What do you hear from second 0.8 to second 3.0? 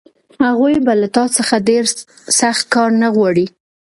به له تا څخه ډېر سخت کار